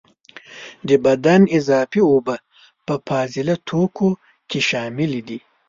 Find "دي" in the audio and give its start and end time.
5.27-5.39